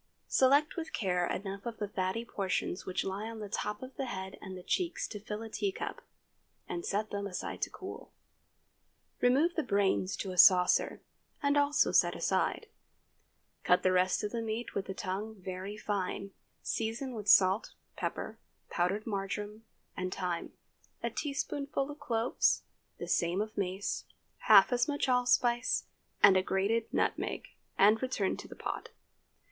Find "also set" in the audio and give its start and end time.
11.55-12.15